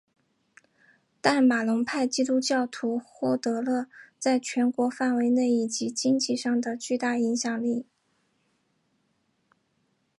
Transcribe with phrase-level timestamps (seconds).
[1.21, 3.85] 但马龙派基督教徒获得了
[4.17, 7.85] 在全国范围内以及经济上的巨大影响力。